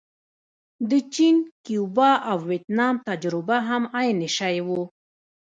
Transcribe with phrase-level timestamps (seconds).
[0.89, 4.81] د چین، کیوبا او ویتنام تجربه هم عین شی وه.